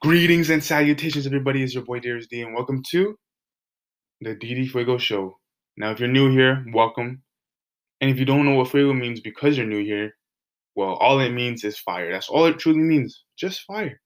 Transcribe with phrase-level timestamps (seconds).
[0.00, 1.62] Greetings and salutations, everybody.
[1.62, 3.16] It's your boy Darius D, and welcome to
[4.20, 5.38] the DD Fuego Show.
[5.76, 7.22] Now, if you're new here, welcome.
[8.00, 10.12] And if you don't know what Fuego means because you're new here,
[10.74, 12.12] well, all it means is fire.
[12.12, 13.24] That's all it truly means.
[13.36, 14.00] Just fire.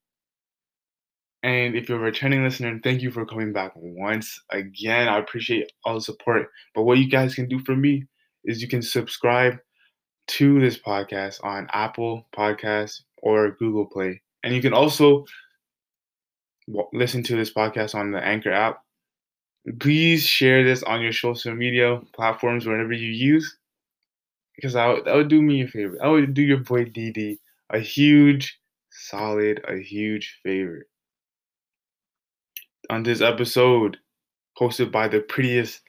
[1.42, 5.08] And if you're a returning listener, thank you for coming back once again.
[5.08, 6.48] I appreciate all the support.
[6.74, 8.04] But what you guys can do for me
[8.44, 9.58] is you can subscribe
[10.28, 14.22] to this podcast on Apple Podcasts or Google Play.
[14.42, 15.24] And you can also
[16.92, 18.82] listen to this podcast on the Anchor app.
[19.78, 23.56] Please share this on your social media platforms, wherever you use,
[24.56, 25.96] because I would, that would do me a favor.
[26.02, 27.38] I would do your boy DD
[27.72, 30.86] a huge, solid, a huge favor.
[32.90, 33.96] On this episode,
[34.60, 35.80] hosted by the prettiest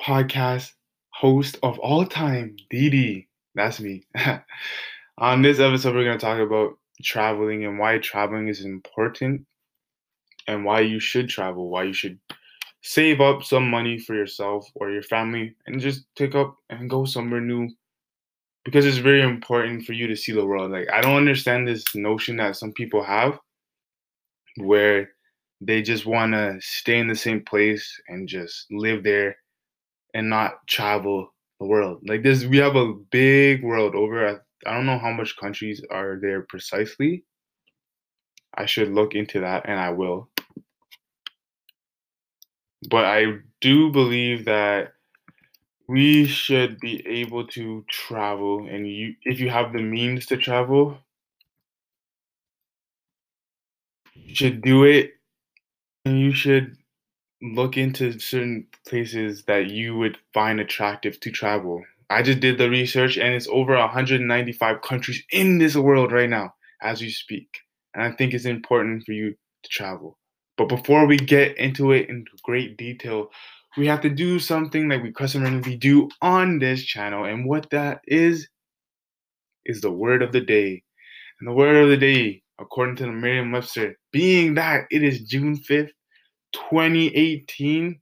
[0.00, 0.72] podcast
[1.12, 3.26] host of all time, DD.
[3.54, 4.04] That's me.
[5.18, 9.44] on this episode, we're going to talk about traveling and why traveling is important
[10.46, 12.18] and why you should travel, why you should
[12.82, 17.04] save up some money for yourself or your family and just take up and go
[17.04, 17.68] somewhere new
[18.64, 20.70] because it's very important for you to see the world.
[20.70, 23.38] Like I don't understand this notion that some people have
[24.56, 25.10] where
[25.60, 29.36] they just want to stay in the same place and just live there
[30.14, 32.00] and not travel the world.
[32.06, 36.18] Like this we have a big world over I don't know how much countries are
[36.20, 37.24] there precisely.
[38.54, 40.28] I should look into that and I will
[42.88, 44.94] but I do believe that
[45.88, 50.98] we should be able to travel and you if you have the means to travel
[54.14, 55.12] you should do it
[56.04, 56.76] and you should
[57.42, 61.82] look into certain places that you would find attractive to travel.
[62.10, 66.54] I just did the research and it's over 195 countries in this world right now
[66.82, 67.48] as we speak.
[67.94, 70.18] And I think it's important for you to travel.
[70.56, 73.30] But before we get into it in great detail,
[73.76, 77.24] we have to do something that we customarily do on this channel.
[77.24, 78.48] And what that is,
[79.64, 80.82] is the word of the day.
[81.40, 85.22] And the word of the day, according to the Merriam Webster, being that it is
[85.22, 85.90] June 5th,
[86.52, 88.00] 2018,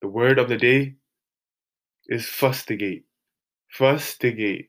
[0.00, 0.94] the word of the day
[2.06, 3.04] is fustigate.
[3.76, 4.68] Fustigate.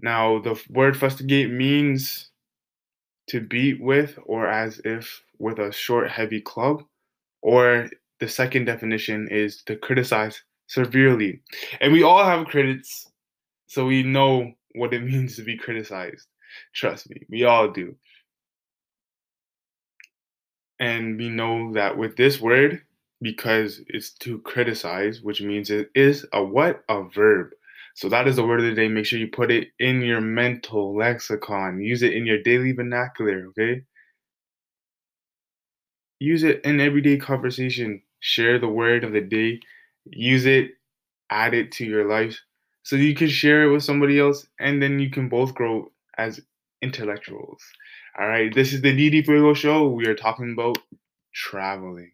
[0.00, 2.30] Now, the word fustigate means
[3.28, 6.82] to beat with or as if with a short, heavy club.
[7.42, 7.88] Or
[8.20, 11.42] the second definition is to criticize severely.
[11.80, 13.10] And we all have critics,
[13.66, 16.26] so we know what it means to be criticized.
[16.74, 17.94] Trust me, we all do.
[20.80, 22.82] And we know that with this word,
[23.20, 26.84] because it's to criticize, which means it is a what?
[26.88, 27.50] A verb.
[27.98, 28.86] So that is the word of the day.
[28.86, 31.80] Make sure you put it in your mental lexicon.
[31.80, 33.82] Use it in your daily vernacular, okay?
[36.20, 38.00] Use it in everyday conversation.
[38.20, 39.58] Share the word of the day.
[40.04, 40.70] Use it,
[41.28, 42.38] add it to your life
[42.84, 46.40] so you can share it with somebody else and then you can both grow as
[46.80, 47.64] intellectuals.
[48.16, 49.88] All right, this is the DD Fuego show.
[49.88, 50.78] We are talking about
[51.34, 52.12] traveling.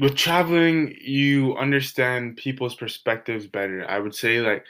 [0.00, 3.88] With traveling you understand people's perspectives better.
[3.88, 4.64] I would say like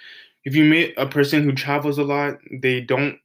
[0.45, 3.19] if you meet a person who travels a lot they don't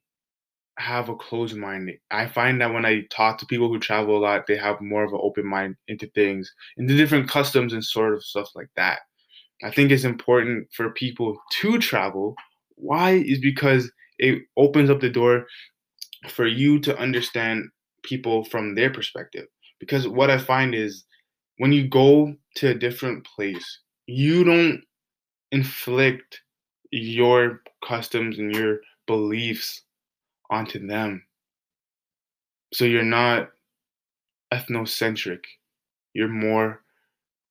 [0.77, 1.91] have a closed mind.
[2.11, 5.03] I find that when i talk to people who travel a lot they have more
[5.05, 8.99] of an open mind into things into different customs and sort of stuff like that.
[9.63, 12.35] I think it's important for people to travel.
[12.75, 13.11] Why?
[13.13, 15.47] Is because it opens up the door
[16.29, 17.69] for you to understand
[18.03, 19.47] people from their perspective.
[19.79, 21.05] Because what i find is
[21.57, 24.83] when you go to a different place, you don't
[25.51, 26.41] inflict
[26.91, 29.81] your customs and your beliefs
[30.49, 31.23] onto them.
[32.73, 33.51] So you're not
[34.53, 35.43] ethnocentric.
[36.13, 36.81] You're more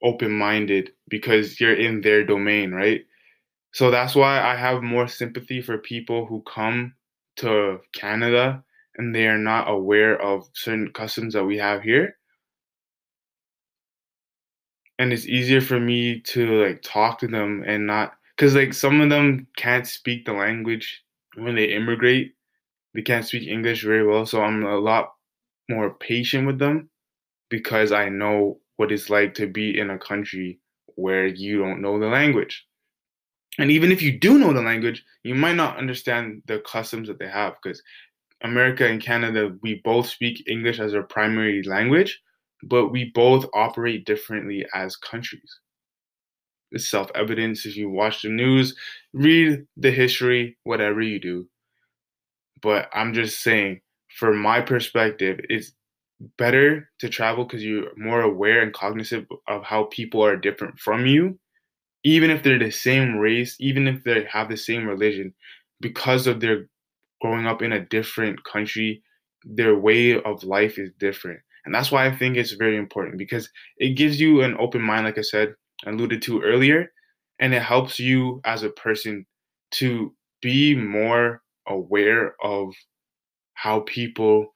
[0.02, 3.02] open minded because you're in their domain, right?
[3.72, 6.94] So that's why I have more sympathy for people who come
[7.36, 8.62] to Canada
[8.96, 12.16] and they are not aware of certain customs that we have here
[14.98, 19.00] and it's easier for me to like talk to them and not because like some
[19.00, 21.04] of them can't speak the language
[21.36, 22.34] when they immigrate.
[22.94, 25.14] They can't speak english very well so i'm a lot
[25.68, 26.88] more patient with them
[27.48, 30.60] because i know what it's like to be in a country
[30.96, 32.66] where you don't know the language.
[33.58, 37.18] And even if you do know the language you might not understand the customs that
[37.18, 37.80] they have because
[38.42, 42.20] america and canada we both speak english as our primary language
[42.62, 45.60] but we both operate differently as countries.
[46.72, 48.76] It's self evident If you watch the news,
[49.12, 51.48] read the history, whatever you do.
[52.62, 53.80] But I'm just saying,
[54.18, 55.72] from my perspective, it's
[56.38, 61.06] better to travel because you're more aware and cognizant of how people are different from
[61.06, 61.38] you,
[62.04, 65.34] even if they're the same race, even if they have the same religion,
[65.80, 66.68] because of their
[67.22, 69.02] growing up in a different country,
[69.44, 71.40] their way of life is different.
[71.64, 75.04] And that's why I think it's very important because it gives you an open mind,
[75.04, 75.54] like I said,
[75.86, 76.92] alluded to earlier,
[77.38, 79.26] and it helps you as a person
[79.72, 82.74] to be more aware of
[83.54, 84.54] how people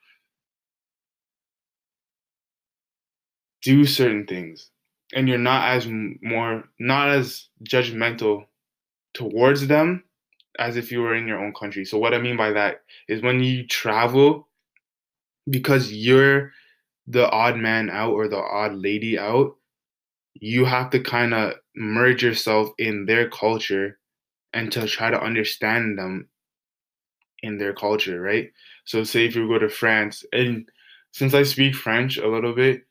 [3.62, 4.70] do certain things
[5.14, 5.87] and you're not as
[6.22, 8.44] more not as judgmental
[9.14, 10.04] towards them
[10.58, 11.84] as if you were in your own country.
[11.84, 14.49] So what I mean by that is when you travel
[15.49, 16.52] because you're
[17.08, 19.56] the odd man out or the odd lady out,
[20.34, 23.99] you have to kind of merge yourself in their culture
[24.52, 26.28] and to try to understand them
[27.43, 28.50] in their culture, right?
[28.84, 30.69] So say if you go to France and
[31.12, 32.82] since I speak French a little bit,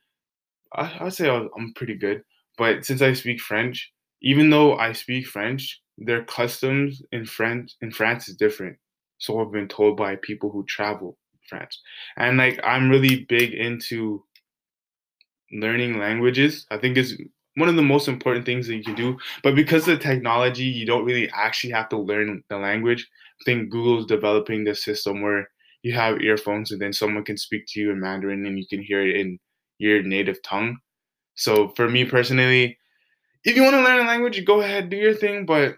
[0.74, 2.24] I, I'd say I'm pretty good.
[2.58, 3.92] But since I speak French,
[4.22, 8.78] even though I speak French, their customs in France in France is different.
[9.20, 11.18] So I've been told by people who travel
[11.48, 11.82] France.
[12.18, 14.24] And like I'm really big into
[15.52, 16.66] learning languages.
[16.72, 17.20] I think is
[17.56, 19.18] one of the most important things that you can do.
[19.44, 23.08] But because of technology, you don't really actually have to learn the language.
[23.42, 25.50] I think Google's developing this system where
[25.82, 28.82] you have earphones and then someone can speak to you in Mandarin and you can
[28.82, 29.40] hear it in
[29.80, 30.78] your native tongue.
[31.36, 32.78] So for me personally,
[33.44, 35.46] if you want to learn a language, go ahead, do your thing.
[35.46, 35.78] But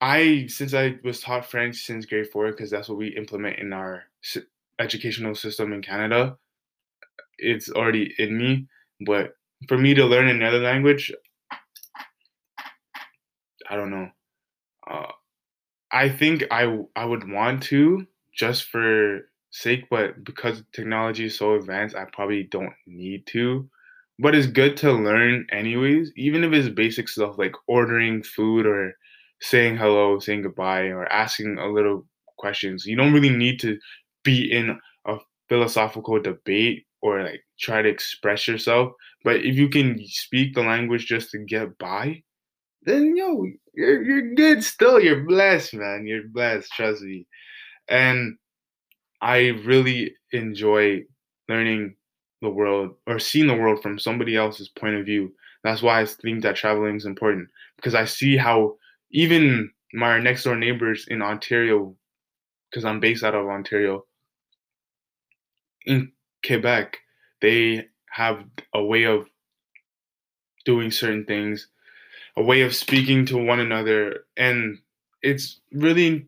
[0.00, 3.72] I, since I was taught French since grade four, because that's what we implement in
[3.72, 4.04] our
[4.78, 6.36] educational system in Canada,
[7.38, 8.68] it's already in me.
[9.04, 9.34] But
[9.68, 11.12] for me to learn another language,
[13.68, 14.08] I don't know.
[14.88, 15.12] Uh,
[15.92, 21.54] I think I I would want to just for sake, but because technology is so
[21.54, 23.68] advanced, I probably don't need to.
[24.18, 28.94] But it's good to learn anyways, even if it's basic stuff like ordering food or
[29.40, 32.06] saying hello, saying goodbye, or asking a little
[32.38, 32.84] questions.
[32.86, 33.78] You don't really need to
[34.24, 35.18] be in a
[35.48, 38.92] philosophical debate or like try to express yourself.
[39.24, 42.22] But if you can speak the language just to get by,
[42.82, 45.00] then yo, you're you're good still.
[45.00, 46.06] You're blessed, man.
[46.06, 47.26] You're blessed, trust me.
[47.88, 48.36] And
[49.20, 51.04] I really enjoy
[51.48, 51.96] learning
[52.40, 55.32] the world or seeing the world from somebody else's point of view.
[55.64, 58.76] That's why I think that traveling is important because I see how
[59.10, 61.96] even my next door neighbors in Ontario,
[62.70, 64.04] because I'm based out of Ontario,
[65.86, 66.12] in
[66.46, 66.98] Quebec,
[67.40, 68.44] they have
[68.74, 69.26] a way of
[70.64, 71.68] doing certain things,
[72.36, 74.26] a way of speaking to one another.
[74.36, 74.78] And
[75.22, 76.26] it's really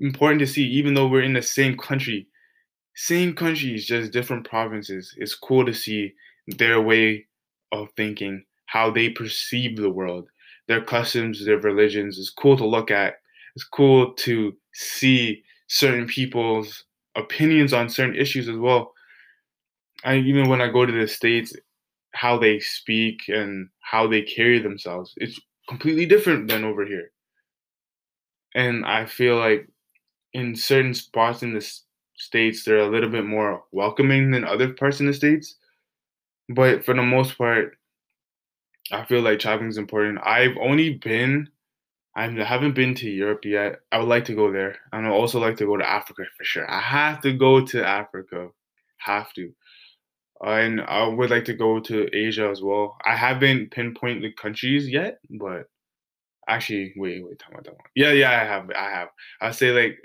[0.00, 2.26] important to see, even though we're in the same country,
[2.94, 5.14] same countries, just different provinces.
[5.16, 6.14] It's cool to see
[6.46, 7.26] their way
[7.70, 10.28] of thinking, how they perceive the world,
[10.68, 12.18] their customs, their religions.
[12.18, 13.14] It's cool to look at.
[13.54, 16.84] It's cool to see certain people's
[17.16, 18.92] opinions on certain issues as well.
[20.04, 21.54] I even when I go to the states,
[22.12, 27.10] how they speak and how they carry themselves, it's completely different than over here.
[28.54, 29.68] And I feel like
[30.34, 31.66] in certain spots in the
[32.16, 35.56] states they're a little bit more welcoming than other parts in the states
[36.50, 37.76] but for the most part
[38.92, 41.48] i feel like traveling is important i've only been
[42.14, 43.80] I haven't been to Europe yet.
[43.90, 44.76] I would like to go there.
[44.92, 46.70] And I also like to go to Africa for sure.
[46.70, 48.50] I have to go to Africa.
[48.98, 49.54] Have to.
[50.44, 52.96] and I would like to go to Asia as well.
[53.04, 55.68] I haven't pinpointed the countries yet, but
[56.48, 57.86] actually, wait, wait, time out, time out.
[57.94, 58.70] Yeah, yeah, I have.
[58.72, 59.08] I have.
[59.40, 59.98] I say like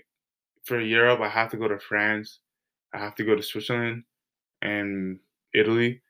[0.65, 2.39] for Europe, I have to go to France.
[2.93, 4.03] I have to go to Switzerland
[4.61, 5.19] and
[5.53, 6.01] Italy.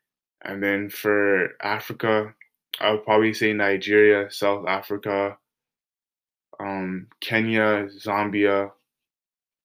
[0.43, 2.33] And then for Africa,
[2.79, 5.37] I would probably say Nigeria, South Africa,
[6.59, 8.71] um, Kenya, Zambia,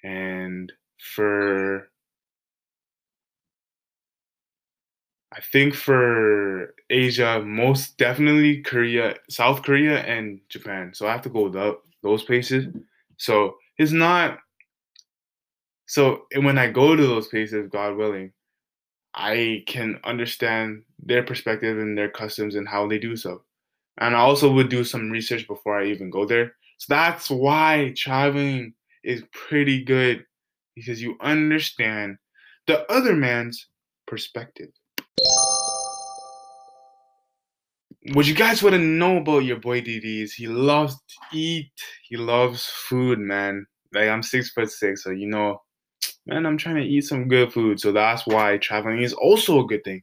[0.02, 1.88] and for
[5.34, 10.92] I think for Asia, most definitely Korea, South Korea, and Japan.
[10.92, 12.66] So I have to go the, those places.
[13.16, 14.38] So it's not
[15.86, 18.32] so when I go to those places, God willing,
[19.14, 23.42] I can understand their perspective and their customs and how they do so.
[23.98, 26.54] And I also would do some research before I even go there.
[26.78, 30.24] So that's why traveling is pretty good
[30.74, 32.16] because you understand
[32.66, 33.66] the other man's
[34.06, 34.70] perspective.
[38.10, 41.70] what you guys want to know about your boy DD is he loves to eat.
[42.02, 43.66] He loves food, man.
[43.94, 45.62] Like I'm six foot six, so you know,
[46.26, 47.80] man, I'm trying to eat some good food.
[47.80, 50.02] So that's why traveling is also a good thing.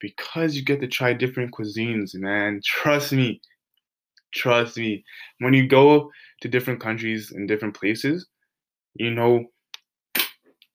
[0.00, 2.60] Because you get to try different cuisines, man.
[2.64, 3.40] Trust me.
[4.32, 5.04] Trust me.
[5.38, 6.10] When you go
[6.40, 8.26] to different countries and different places,
[8.94, 9.44] you know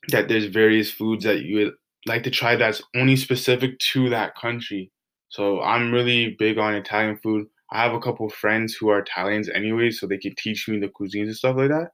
[0.10, 1.74] that there's various foods that you would
[2.06, 4.92] like to try that's only specific to that country.
[5.30, 7.48] So I'm really big on Italian food.
[7.72, 10.88] I have a couple friends who are Italians anyway, so they can teach me the
[10.88, 11.90] cuisines and stuff like that.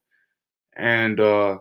[0.75, 1.58] And uh,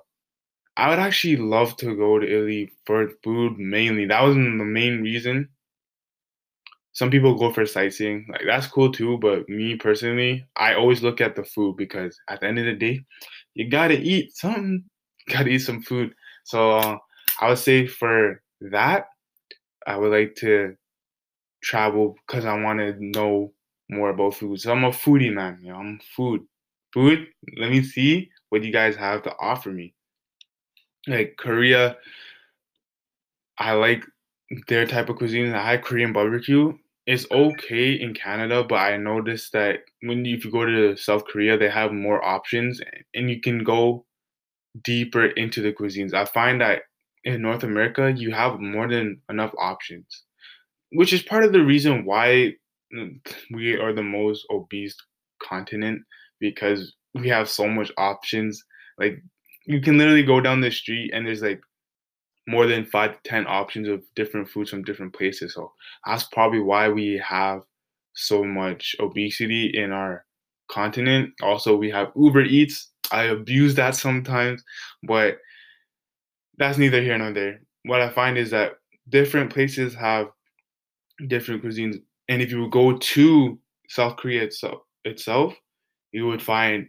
[0.81, 4.07] I would actually love to go to Italy for food mainly.
[4.07, 5.51] That was the main reason.
[6.93, 9.19] Some people go for sightseeing, like that's cool too.
[9.19, 12.73] But me personally, I always look at the food because at the end of the
[12.73, 13.05] day,
[13.53, 14.83] you gotta eat something.
[15.29, 16.15] gotta eat some food.
[16.45, 16.97] So uh,
[17.43, 19.05] I would say for that,
[19.87, 20.77] I would like to
[21.63, 23.53] travel because I want to know
[23.91, 24.59] more about food.
[24.63, 25.59] So I'm a foodie man.
[25.63, 26.41] You know, I'm food.
[26.95, 27.27] Food.
[27.59, 29.93] Let me see what you guys have to offer me.
[31.07, 31.97] Like Korea,
[33.59, 34.05] I like
[34.69, 35.55] their type of cuisine.
[35.55, 36.73] I had Korean barbecue.
[37.07, 41.25] It's okay in Canada, but I noticed that when you, if you go to South
[41.25, 42.81] Korea, they have more options,
[43.15, 44.05] and you can go
[44.85, 46.15] deeper into the cuisines.
[46.15, 46.83] I find that
[47.25, 50.25] in North America, you have more than enough options,
[50.93, 52.55] which is part of the reason why
[53.53, 54.97] we are the most obese
[55.43, 56.03] continent
[56.39, 58.63] because we have so much options.
[58.99, 59.23] Like
[59.67, 61.61] you can literally go down the street and there's like
[62.49, 65.55] more than five to ten options of different foods from different places.
[65.55, 65.73] So
[66.07, 67.63] that's probably why we have
[68.15, 70.25] so much obesity in our
[70.71, 71.33] continent.
[71.43, 72.91] Also, we have Uber Eats.
[73.13, 74.63] I abuse that sometimes,
[75.03, 75.39] but
[76.59, 77.61] that's neither here nor there.
[77.85, 78.73] What I find is that
[79.09, 80.29] different places have
[81.29, 85.55] different cuisines, and if you go to South Korea itself, itself,
[86.13, 86.89] you would find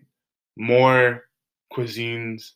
[0.58, 1.24] more
[1.74, 2.51] cuisines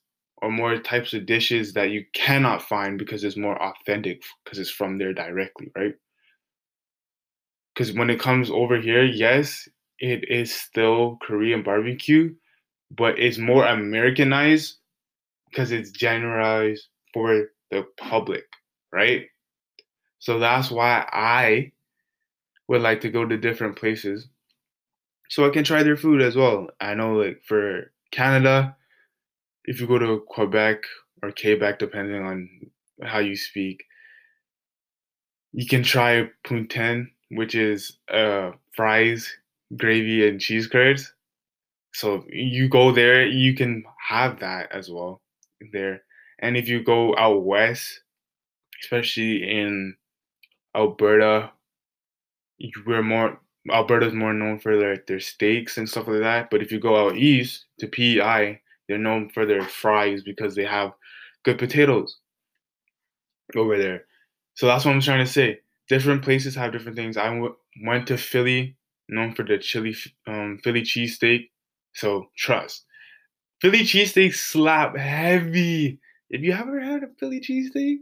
[0.46, 4.70] or more types of dishes that you cannot find because it's more authentic because it's
[4.70, 5.96] from there directly, right?
[7.74, 12.36] Because when it comes over here, yes, it is still Korean barbecue,
[12.96, 14.75] but it's more Americanized
[15.50, 18.46] because it's generalized for the public,
[18.94, 19.25] right?
[20.20, 21.72] So that's why I
[22.68, 24.28] would like to go to different places
[25.28, 26.68] so I can try their food as well.
[26.80, 28.75] I know, like, for Canada,
[29.68, 30.84] if you go to Quebec
[31.22, 32.50] or Quebec, depending on
[33.04, 33.84] how you speak,
[35.52, 39.32] you can try poutine, which is uh, fries,
[39.78, 41.14] gravy, and cheese curds.
[41.94, 45.22] So you go there, you can have that as well
[45.72, 46.04] there.
[46.40, 48.02] And if you go out west,
[48.82, 49.96] especially in
[50.76, 51.52] Alberta,
[52.86, 53.40] we're more
[53.72, 56.50] Alberta's more known for their their steaks and stuff like that.
[56.52, 60.65] But if you go out east to PEI, they're known for their fries because they
[60.65, 60.92] have
[61.44, 62.18] good potatoes
[63.56, 64.06] over there.
[64.56, 65.60] So that's what I'm trying to say.
[65.89, 67.18] Different places have different things.
[67.18, 68.75] I w- went to Philly,
[69.08, 69.96] known for the chili
[70.27, 71.50] um, Philly cheesesteak.
[71.94, 72.86] So trust.
[73.62, 76.00] Philly cheesesteak slap heavy.
[76.30, 77.98] If you haven't had a Philly cheesesteak,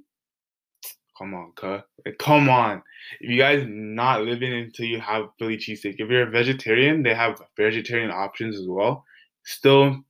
[1.18, 1.82] come on, cuh.
[2.20, 2.82] come on.
[3.20, 7.14] If you guys not living until you have Philly cheesesteak, if you're a vegetarian, they
[7.14, 9.04] have vegetarian options as well.
[9.44, 10.04] Still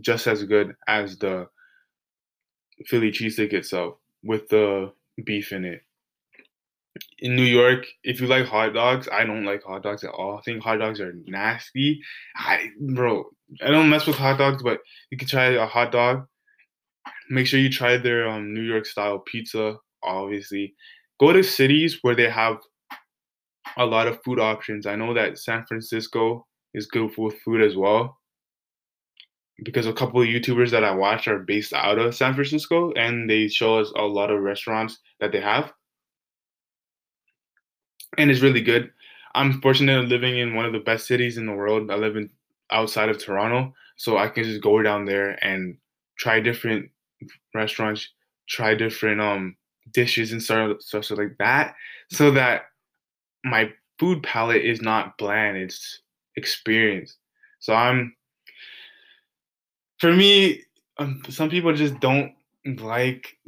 [0.00, 1.46] just as good as the
[2.86, 4.92] Philly cheesesteak itself with the
[5.24, 5.82] beef in it.
[7.20, 10.36] In New York, if you like hot dogs, I don't like hot dogs at all.
[10.36, 12.00] I think hot dogs are nasty.
[12.36, 13.24] I bro,
[13.62, 16.26] I don't mess with hot dogs, but you can try a hot dog.
[17.30, 19.76] Make sure you try their um, New York style pizza.
[20.02, 20.74] Obviously,
[21.18, 22.58] go to cities where they have
[23.78, 24.84] a lot of food options.
[24.84, 28.18] I know that San Francisco is good with food as well
[29.64, 33.28] because a couple of YouTubers that I watch are based out of San Francisco and
[33.28, 35.72] they show us a lot of restaurants that they have.
[38.18, 38.90] And it's really good.
[39.34, 41.90] I'm fortunate of living in one of the best cities in the world.
[41.90, 42.30] I live in
[42.70, 45.76] outside of Toronto, so I can just go down there and
[46.18, 46.90] try different
[47.54, 48.08] restaurants,
[48.48, 49.56] try different um
[49.92, 51.74] dishes and stuff, stuff like that,
[52.10, 52.62] so that
[53.44, 55.56] my food palate is not bland.
[55.56, 56.00] It's
[56.36, 57.16] experience.
[57.60, 58.14] So I'm
[60.02, 60.64] for me,
[60.98, 62.34] um, some people just don't
[62.66, 63.38] like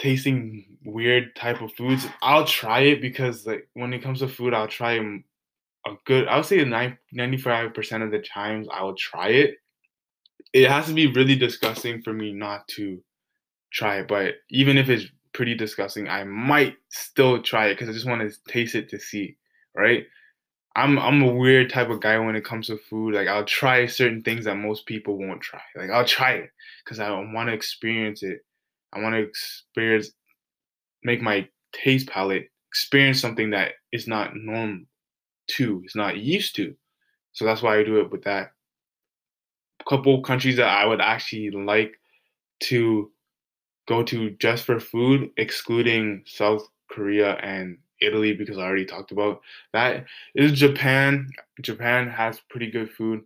[0.00, 2.08] tasting weird type of foods.
[2.22, 6.26] I'll try it because like when it comes to food, I'll try a good.
[6.26, 9.58] I would say 95 percent of the times I will try it.
[10.52, 13.00] It has to be really disgusting for me not to
[13.72, 14.08] try it.
[14.08, 18.28] But even if it's pretty disgusting, I might still try it because I just want
[18.28, 19.36] to taste it to see,
[19.76, 20.04] right?
[20.76, 23.14] I'm I'm a weird type of guy when it comes to food.
[23.14, 25.60] Like I'll try certain things that most people won't try.
[25.76, 26.50] Like I'll try it
[26.84, 28.40] because I want to experience it.
[28.92, 30.10] I want to experience,
[31.04, 34.86] make my taste palate experience something that is not norm
[35.48, 36.74] to, it's not used to.
[37.32, 38.52] So that's why I do it with that.
[39.88, 41.98] Couple countries that I would actually like
[42.64, 43.10] to
[43.88, 49.40] go to just for food, excluding South Korea and Italy because I already talked about
[49.72, 51.28] that is Japan.
[51.60, 53.22] Japan has pretty good food.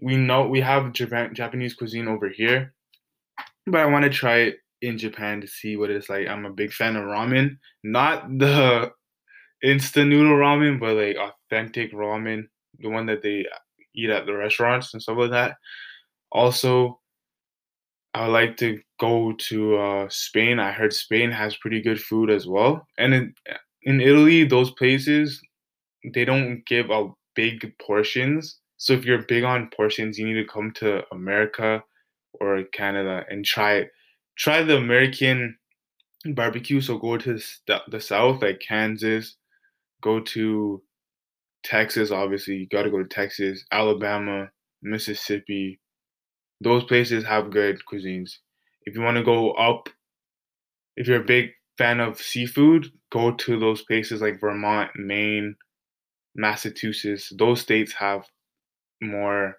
[0.00, 2.74] We know we have Japan Japanese cuisine over here,
[3.66, 6.26] but I want to try it in Japan to see what it's like.
[6.26, 8.92] I'm a big fan of ramen, not the
[9.62, 12.48] instant noodle ramen, but like authentic ramen,
[12.78, 13.46] the one that they
[13.94, 15.56] eat at the restaurants and stuff like that.
[16.32, 17.00] Also,
[18.14, 20.58] I would like to go to uh, Spain.
[20.58, 23.34] I heard Spain has pretty good food as well, and in
[23.82, 25.40] in Italy, those places
[26.14, 28.58] they don't give out big portions.
[28.76, 31.82] So if you're big on portions, you need to come to America
[32.34, 33.86] or Canada and try.
[34.38, 35.58] Try the American
[36.34, 36.80] barbecue.
[36.80, 37.38] So go to
[37.88, 39.36] the south, like Kansas.
[40.02, 40.82] Go to
[41.62, 42.10] Texas.
[42.10, 44.50] Obviously, you got to go to Texas, Alabama,
[44.82, 45.78] Mississippi.
[46.62, 48.30] Those places have good cuisines.
[48.86, 49.90] If you want to go up,
[50.96, 55.56] if you're a big fan of seafood, go to those places like Vermont, Maine,
[56.34, 57.32] Massachusetts.
[57.38, 58.26] Those states have
[59.00, 59.56] more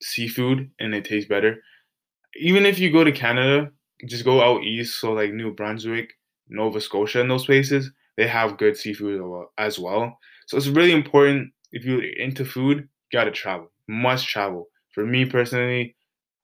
[0.00, 1.56] seafood and it tastes better.
[2.36, 3.72] Even if you go to Canada,
[4.06, 6.12] just go out east, so like New Brunswick,
[6.48, 9.20] Nova Scotia, and those places, they have good seafood
[9.58, 10.16] as well.
[10.46, 14.68] So it's really important if you're into food, you gotta travel, must travel.
[14.94, 15.96] For me personally,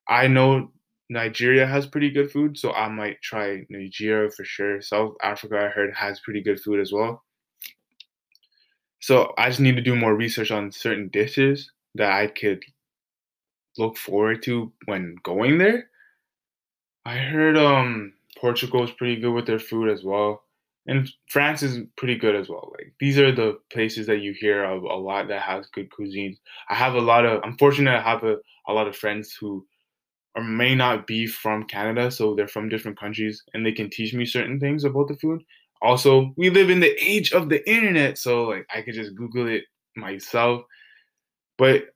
[0.08, 0.72] I know
[1.08, 4.80] Nigeria has pretty good food, so I might try Nigeria for sure.
[4.80, 7.22] South Africa, I heard, has pretty good food as well.
[9.00, 12.62] So I just need to do more research on certain dishes that I could
[13.78, 15.90] look forward to when going there.
[17.04, 20.42] I heard um Portugal is pretty good with their food as well.
[20.88, 22.72] And France is pretty good as well.
[22.72, 26.38] Like these are the places that you hear of a lot that has good cuisines.
[26.68, 29.64] I have a lot of I'm fortunate I have a, a lot of friends who
[30.36, 34.12] or may not be from Canada, so they're from different countries and they can teach
[34.14, 35.42] me certain things about the food.
[35.82, 39.48] Also, we live in the age of the internet, so like I could just Google
[39.48, 39.64] it
[39.96, 40.62] myself.
[41.58, 41.86] But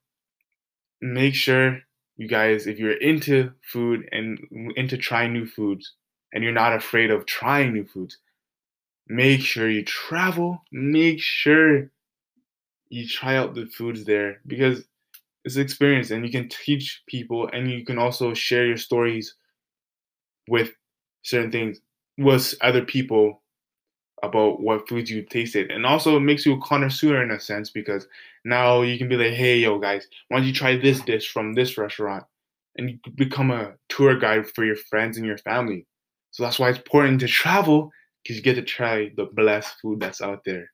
[1.00, 1.80] make sure
[2.16, 4.38] you guys, if you're into food and
[4.76, 5.94] into trying new foods,
[6.32, 8.18] and you're not afraid of trying new foods,
[9.08, 10.62] make sure you travel.
[10.72, 11.90] Make sure
[12.88, 14.84] you try out the foods there because
[15.44, 19.34] it's experience and you can teach people and you can also share your stories
[20.48, 20.70] with
[21.22, 21.80] certain things
[22.18, 23.42] with other people
[24.22, 27.70] about what foods you tasted and also it makes you a connoisseur in a sense
[27.70, 28.06] because
[28.44, 31.54] now you can be like hey yo guys why don't you try this dish from
[31.54, 32.24] this restaurant?
[32.76, 35.86] And you become a tour guide for your friends and your family.
[36.30, 37.90] So that's why it's important to travel
[38.22, 40.70] because you get to try the blessed food that's out there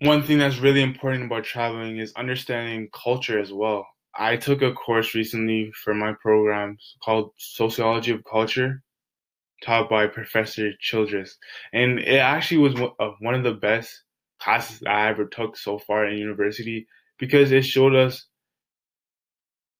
[0.00, 3.86] one thing that's really important about traveling is understanding culture as well.
[4.18, 8.82] I took a course recently for my program called Sociology of Culture,
[9.62, 11.36] taught by Professor Childress.
[11.72, 12.74] And it actually was
[13.20, 14.02] one of the best
[14.40, 16.86] classes I ever took so far in university
[17.18, 18.26] because it showed us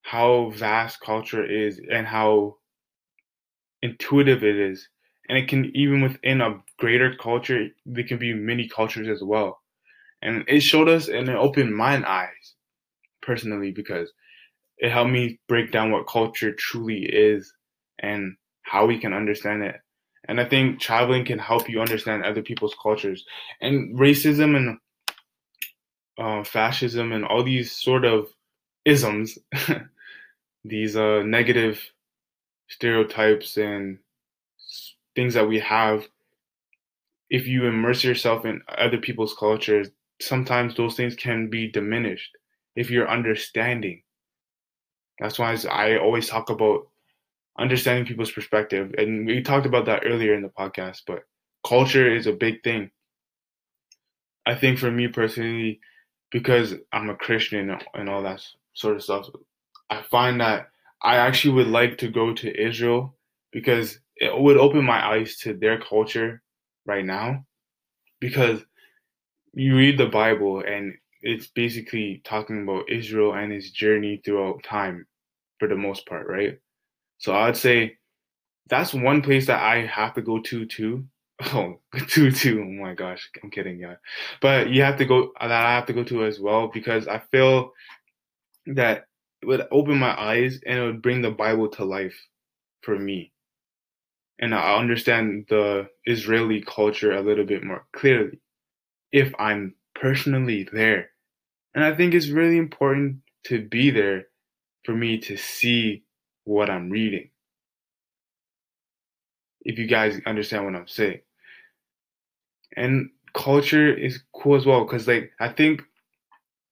[0.03, 2.57] how vast culture is and how
[3.81, 4.87] intuitive it is.
[5.29, 9.60] And it can, even within a greater culture, there can be many cultures as well
[10.21, 12.55] and it showed us and it opened my eyes
[13.21, 14.11] personally because
[14.77, 17.53] it helped me break down what culture truly is
[17.99, 19.75] and how we can understand it.
[20.27, 23.25] And I think traveling can help you understand other people's cultures
[23.59, 24.77] and racism and
[26.17, 28.27] uh, fascism and all these sort of
[28.85, 29.37] isms,
[30.65, 31.81] these uh, negative
[32.69, 33.99] stereotypes and
[35.15, 36.07] things that we have.
[37.29, 39.89] If you immerse yourself in other people's cultures,
[40.21, 42.37] sometimes those things can be diminished
[42.75, 44.03] if you're understanding.
[45.19, 46.87] That's why I always talk about
[47.59, 48.93] understanding people's perspective.
[48.97, 51.23] And we talked about that earlier in the podcast, but
[51.67, 52.91] culture is a big thing.
[54.45, 55.79] I think for me personally,
[56.31, 58.41] because I'm a Christian and all that
[58.73, 59.27] sort of stuff,
[59.89, 60.69] I find that
[61.03, 63.15] I actually would like to go to Israel
[63.51, 66.41] because it would open my eyes to their culture
[66.85, 67.45] right now.
[68.19, 68.63] Because
[69.53, 75.05] you read the Bible and it's basically talking about Israel and his journey throughout time
[75.59, 76.59] for the most part, right?
[77.19, 77.97] So I'd say
[78.69, 81.05] that's one place that I have to go to too
[81.53, 83.95] Oh, two, Oh my gosh, I'm kidding, yeah.
[84.41, 85.31] But you have to go.
[85.39, 87.71] That I have to go to as well because I feel
[88.67, 89.05] that
[89.41, 92.15] it would open my eyes and it would bring the Bible to life
[92.83, 93.31] for me,
[94.39, 98.39] and I understand the Israeli culture a little bit more clearly
[99.11, 101.09] if I'm personally there.
[101.73, 104.27] And I think it's really important to be there
[104.83, 106.03] for me to see
[106.43, 107.29] what I'm reading.
[109.61, 111.21] If you guys understand what I'm saying.
[112.75, 115.83] And culture is cool as well because like I think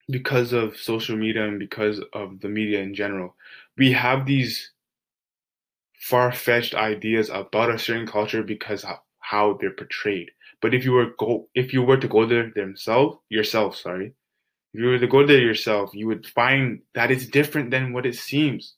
[0.09, 3.35] because of social media and because of the media in general,
[3.77, 4.71] we have these
[5.99, 10.31] far-fetched ideas about a certain culture because of how they're portrayed.
[10.61, 14.13] But if you were go if you were to go there themselves yourself, sorry,
[14.73, 18.05] if you were to go there yourself, you would find that it's different than what
[18.05, 18.75] it seems.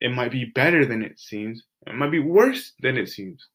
[0.00, 1.62] It might be better than it seems.
[1.86, 3.48] It might be worse than it seems.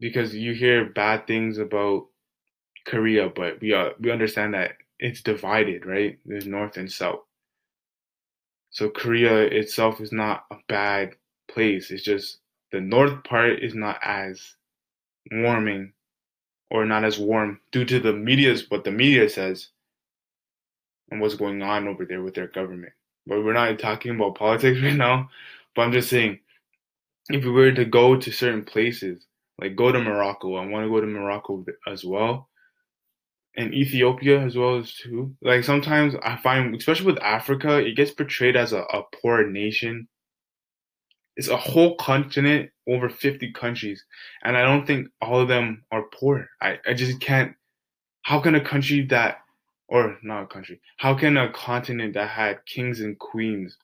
[0.00, 2.06] Because you hear bad things about
[2.86, 6.18] Korea, but we uh, we understand that it's divided, right?
[6.24, 7.20] There's north and south.
[8.70, 11.16] So Korea itself is not a bad
[11.48, 11.90] place.
[11.90, 12.38] It's just
[12.72, 14.54] the north part is not as
[15.30, 15.92] warming
[16.70, 19.68] or not as warm due to the media's what the media says
[21.10, 22.92] and what's going on over there with their government.
[23.26, 25.30] But we're not talking about politics right now.
[25.74, 26.40] But I'm just saying,
[27.28, 29.26] if we were to go to certain places,
[29.60, 32.48] like go to Morocco, I want to go to Morocco as well,
[33.56, 35.34] and Ethiopia as well as too.
[35.42, 40.08] Like sometimes I find, especially with Africa, it gets portrayed as a, a poor nation
[41.36, 44.04] it's a whole continent, over 50 countries,
[44.42, 46.48] and I don't think all of them are poor.
[46.60, 47.54] I, I just can't.
[48.22, 49.38] How can a country that,
[49.88, 53.76] or not a country, how can a continent that had kings and queens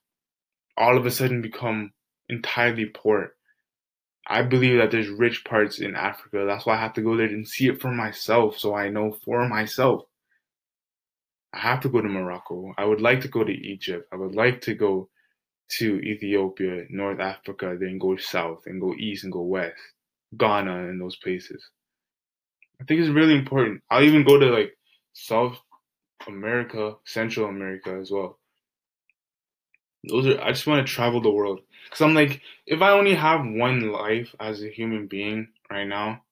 [0.77, 1.93] all of a sudden become
[2.29, 3.33] entirely poor?
[4.27, 6.45] I believe that there's rich parts in Africa.
[6.47, 9.17] That's why I have to go there and see it for myself so I know
[9.25, 10.03] for myself.
[11.55, 12.75] I have to go to Morocco.
[12.77, 14.07] I would like to go to Egypt.
[14.13, 15.09] I would like to go
[15.69, 19.77] to Ethiopia, North Africa, then go south and go east and go west,
[20.37, 21.63] Ghana and those places.
[22.81, 23.83] I think it's really important.
[23.91, 24.77] I'll even go to like
[25.13, 25.59] South
[26.27, 28.39] America, Central America as well.
[30.09, 33.15] Those are I just want to travel the world because I'm like, if I only
[33.15, 36.23] have one life as a human being right now,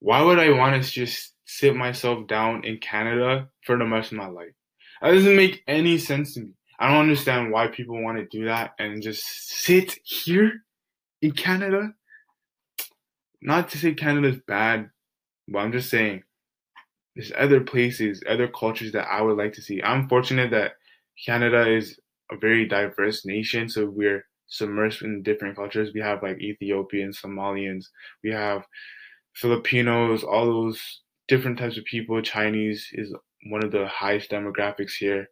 [0.00, 4.18] why would I want to just sit myself down in Canada for the rest of
[4.18, 4.52] my life?
[5.02, 6.50] That doesn't make any sense to me.
[6.84, 10.52] I don't understand why people want to do that and just sit here
[11.22, 11.94] in Canada.
[13.40, 14.90] Not to say Canada's bad,
[15.48, 16.24] but I'm just saying
[17.16, 19.82] there's other places, other cultures that I would like to see.
[19.82, 20.72] I'm fortunate that
[21.24, 21.98] Canada is
[22.30, 25.92] a very diverse nation, so we're submersed in different cultures.
[25.94, 27.86] We have like Ethiopians, Somalians,
[28.22, 28.62] we have
[29.32, 32.20] Filipinos, all those different types of people.
[32.20, 33.14] Chinese is
[33.46, 35.30] one of the highest demographics here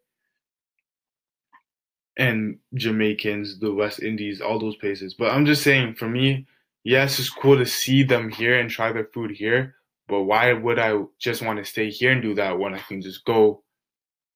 [2.16, 5.14] and Jamaicans, the West Indies, all those places.
[5.14, 6.46] But I'm just saying, for me,
[6.84, 9.74] yes, it's cool to see them here and try their food here.
[10.08, 13.00] But why would I just want to stay here and do that when I can
[13.00, 13.62] just go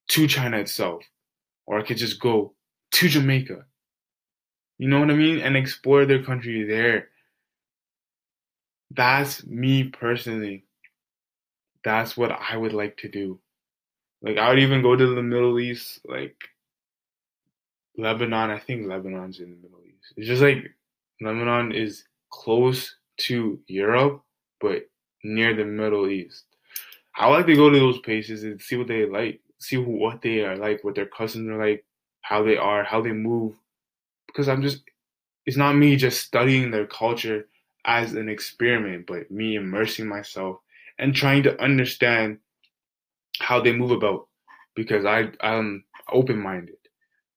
[0.09, 1.03] to China itself?
[1.67, 2.55] Or I could just go
[2.93, 3.65] to Jamaica.
[4.79, 5.41] You know what I mean?
[5.41, 7.09] And explore their country there.
[8.91, 10.65] That's me personally.
[11.85, 13.41] That's what I would like to do.
[14.23, 16.37] Like I would even go to the Middle East, like
[17.99, 20.13] Lebanon, I think Lebanon's in the Middle East.
[20.17, 20.71] It's just like
[21.21, 24.23] Lebanon is close to Europe,
[24.61, 24.89] but
[25.25, 26.45] near the Middle East.
[27.17, 30.41] I like to go to those places and see what they like, see what they
[30.41, 31.85] are like, what their cousins are like,
[32.21, 33.55] how they are, how they move.
[34.27, 34.83] Because I'm just,
[35.47, 37.49] it's not me just studying their culture
[37.87, 40.59] as an experiment, but me immersing myself
[40.99, 42.39] and trying to understand
[43.39, 44.29] how they move about.
[44.75, 46.77] Because I, I'm open minded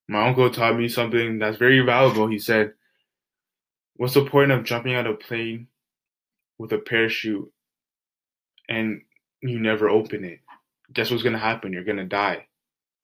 [0.10, 2.28] my uncle taught me something that's very valuable.
[2.28, 2.74] He said,
[3.96, 5.68] What's the point of jumping out of a plane
[6.58, 7.52] with a parachute
[8.68, 9.02] and
[9.42, 10.40] you never open it?
[10.92, 11.72] Guess what's going to happen?
[11.74, 12.48] You're going to die.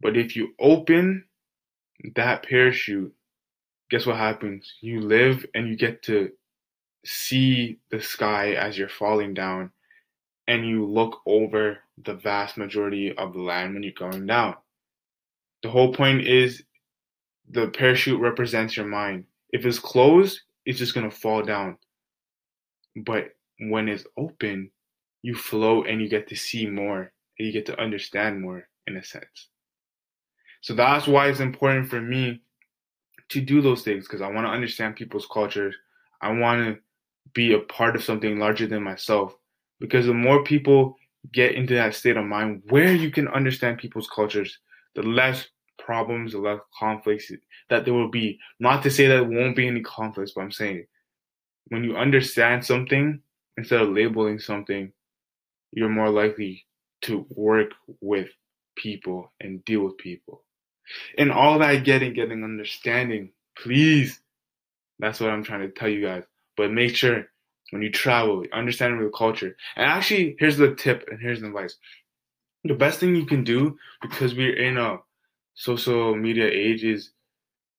[0.02, 1.26] But if you open
[2.16, 3.14] that parachute,
[3.92, 4.74] guess what happens?
[4.82, 6.32] You live and you get to
[7.06, 9.70] see the sky as you're falling down
[10.48, 14.56] and you look over the vast majority of the land when you're going down.
[15.62, 16.64] The whole point is
[17.50, 19.26] the parachute represents your mind.
[19.52, 21.78] If it's closed, it's just gonna fall down.
[22.96, 23.30] But
[23.60, 24.72] when it's open,
[25.22, 28.98] you float and you get to see more and you get to understand more in
[28.98, 29.50] a sense.
[30.62, 32.42] So that's why it's important for me
[33.30, 35.76] to do those things because I want to understand people's cultures.
[36.22, 36.82] I want to
[37.34, 39.36] be a part of something larger than myself.
[39.80, 40.96] Because the more people
[41.34, 44.60] get into that state of mind where you can understand people's cultures,
[44.96, 47.32] the less problems, the less conflicts
[47.70, 48.40] that there will be.
[48.60, 50.86] Not to say that there won't be any conflicts, but I'm saying
[51.68, 53.22] when you understand something
[53.58, 54.92] instead of labeling something,
[55.72, 56.66] you're more likely
[57.04, 58.30] to work with
[58.76, 60.44] people and deal with people.
[61.18, 64.20] And all that getting, getting understanding, please.
[65.00, 66.24] That's what I'm trying to tell you guys.
[66.56, 67.26] But make sure
[67.72, 69.56] when you travel, understanding the culture.
[69.76, 71.76] And actually, here's the tip and here's the advice.
[72.64, 75.00] The best thing you can do, because we're in a
[75.56, 77.12] social media age, is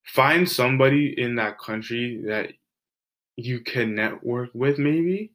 [0.04, 2.52] find somebody in that country that
[3.36, 5.32] you can network with, maybe.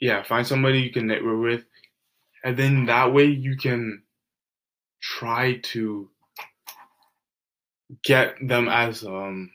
[0.00, 1.64] Yeah, find somebody you can network with.
[2.44, 4.02] And then that way you can
[5.00, 6.08] try to
[8.02, 9.50] get them as um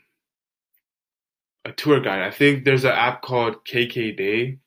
[1.64, 2.22] a tour guide.
[2.22, 4.58] I think there's an app called KK Day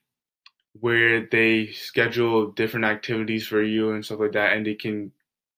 [0.80, 5.12] where they schedule different activities for you and stuff like that, and they can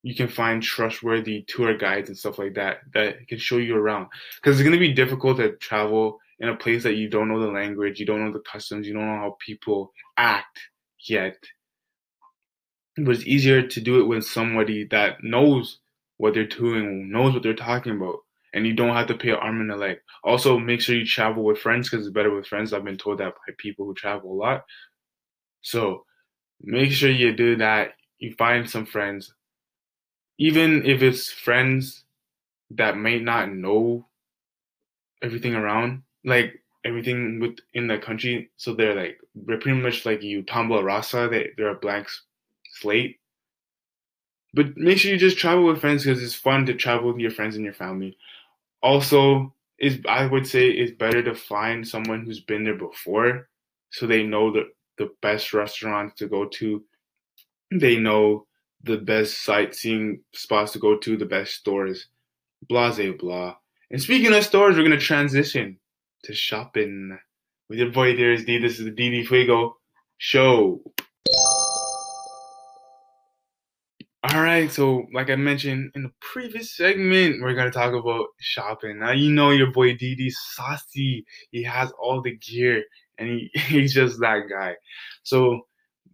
[0.03, 4.07] you can find trustworthy tour guides and stuff like that that can show you around.
[4.35, 7.47] Because it's gonna be difficult to travel in a place that you don't know the
[7.51, 10.59] language, you don't know the customs, you don't know how people act
[11.07, 11.37] yet.
[12.97, 15.79] But it's easier to do it with somebody that knows
[16.17, 18.19] what they're doing, knows what they're talking about
[18.53, 19.97] and you don't have to pay an arm and a leg.
[20.23, 22.71] Also, make sure you travel with friends because it's better with friends.
[22.71, 24.63] I've been told that by people who travel a lot.
[25.61, 26.05] So
[26.61, 27.93] make sure you do that.
[28.19, 29.33] You find some friends,
[30.37, 32.03] even if it's friends
[32.71, 34.07] that may not know
[35.21, 38.49] everything around, like everything within the country.
[38.57, 41.27] So they're like they're pretty much like you, tabula rasa.
[41.29, 42.07] They they're a blank
[42.75, 43.19] slate.
[44.53, 47.31] But make sure you just travel with friends because it's fun to travel with your
[47.31, 48.17] friends and your family
[48.83, 53.49] also is I would say it's better to find someone who's been there before
[53.91, 56.83] so they know the the best restaurants to go to.
[57.71, 58.45] They know
[58.83, 62.07] the best sightseeing spots to go to, the best stores,
[62.67, 63.55] blah blah blah.
[63.91, 65.77] And speaking of stores, we're gonna transition
[66.23, 67.17] to shopping
[67.69, 68.57] with your boy Darius D.
[68.57, 69.77] This is the DD Fuego
[70.17, 70.81] show.
[74.25, 78.99] All right, so like I mentioned in the previous segment, we're gonna talk about shopping.
[78.99, 81.25] Now you know your boy DD saucy.
[81.51, 82.83] He has all the gear,
[83.17, 84.75] and he, he's just that guy.
[85.23, 85.67] So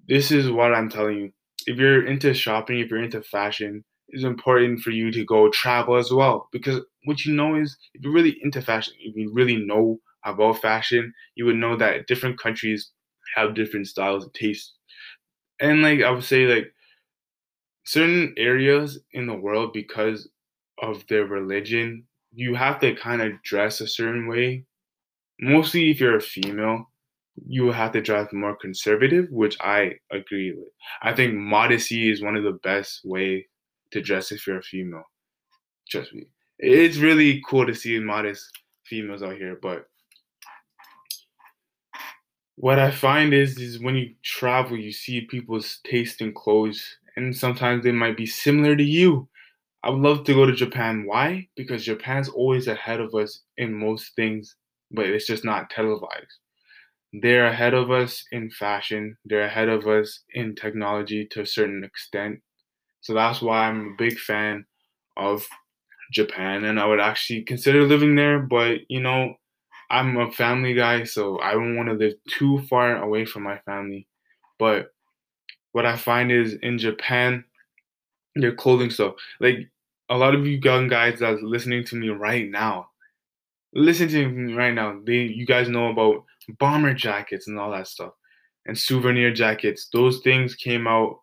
[0.08, 1.34] this is what I'm telling you.
[1.68, 5.96] If you're into shopping, if you're into fashion, it's important for you to go travel
[5.98, 6.50] as well.
[6.52, 10.62] Because what you know is, if you're really into fashion, if you really know about
[10.62, 12.92] fashion, you would know that different countries
[13.36, 14.74] have different styles and tastes.
[15.62, 16.74] And like I would say, like
[17.86, 20.30] certain areas in the world because
[20.82, 24.66] of their religion, you have to kind of dress a certain way.
[25.42, 26.92] Mostly if you're a female,
[27.48, 30.70] you will have to dress more conservative, which I agree with.
[31.02, 33.48] I think modesty is one of the best way
[33.92, 35.04] to dress if you're a female.
[35.90, 36.28] Trust me.
[36.60, 38.46] It's really cool to see modest
[38.86, 39.88] females out here, but
[42.56, 47.36] what I find is is when you travel, you see people's taste in clothes and
[47.36, 49.30] sometimes they might be similar to you.
[49.84, 51.06] I would love to go to Japan.
[51.06, 51.48] Why?
[51.56, 54.58] Because Japan's always ahead of us in most things,
[54.92, 56.40] but it's just not televised.
[57.14, 61.84] They're ahead of us in fashion, they're ahead of us in technology to a certain
[61.84, 62.40] extent.
[63.02, 64.66] So that's why I'm a big fan
[65.18, 65.46] of
[66.12, 69.36] Japan and I would actually consider living there, but you know,
[69.92, 73.60] I'm a family guy, so I don't want to live too far away from my
[73.60, 74.08] family.
[74.60, 74.94] But
[75.74, 77.44] what I find is in Japan,
[78.36, 79.16] their clothing stuff.
[79.40, 79.70] Like
[80.10, 82.90] a lot of you young guys that's listening to me right now,
[83.74, 85.00] listen to me right now.
[85.06, 86.26] They you guys know about
[86.58, 88.14] bomber jackets and all that stuff.
[88.66, 89.90] And souvenir jackets.
[89.92, 91.22] Those things came out,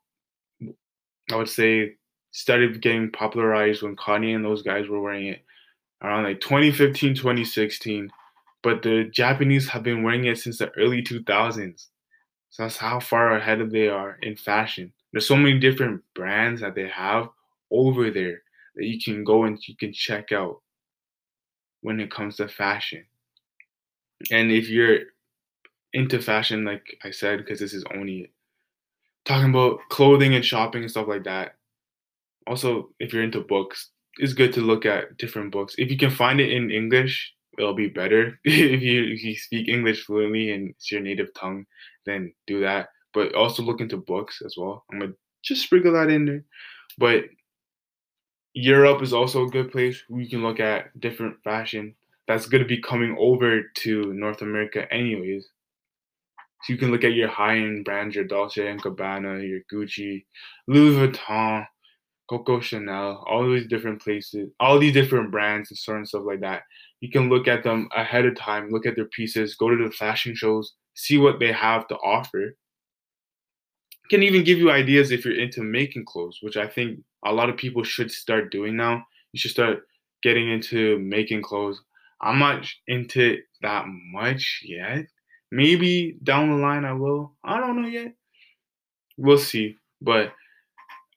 [1.30, 1.94] I would say,
[2.32, 5.44] started getting popularized when Kanye and those guys were wearing it
[6.02, 8.10] around like 2015, 2016.
[8.62, 11.86] But the Japanese have been wearing it since the early 2000s.
[12.50, 14.92] So that's how far ahead they are in fashion.
[15.12, 17.28] There's so many different brands that they have
[17.70, 18.42] over there
[18.74, 20.60] that you can go and you can check out
[21.80, 23.04] when it comes to fashion.
[24.30, 25.00] And if you're
[25.96, 28.30] into fashion, like I said, because this is only
[29.24, 31.56] talking about clothing and shopping and stuff like that.
[32.46, 35.74] Also, if you're into books, it's good to look at different books.
[35.78, 38.38] If you can find it in English, it'll be better.
[38.44, 41.64] if you if you speak English fluently and it's your native tongue,
[42.04, 42.90] then do that.
[43.14, 44.85] But also look into books as well.
[44.92, 46.44] I'm gonna just sprinkle that in there.
[46.98, 47.24] But
[48.52, 51.94] Europe is also a good place you can look at different fashion.
[52.28, 55.48] that's going to be coming over to North America anyways.
[56.66, 60.24] So you can look at your high-end brands, your Dolce and Gabbana, your Gucci,
[60.66, 61.64] Louis Vuitton,
[62.29, 66.62] Coco Chanel, all these different places, all these different brands and of stuff like that.
[67.00, 69.92] You can look at them ahead of time, look at their pieces, go to the
[69.92, 72.57] fashion shows, see what they have to offer.
[74.11, 77.48] Can even give you ideas if you're into making clothes, which I think a lot
[77.48, 79.05] of people should start doing now.
[79.33, 79.87] You should start
[80.20, 81.81] getting into making clothes.
[82.20, 85.07] I'm not into that much yet.
[85.50, 87.32] Maybe down the line I will.
[87.44, 88.14] I don't know yet.
[89.16, 89.76] We'll see.
[90.00, 90.32] But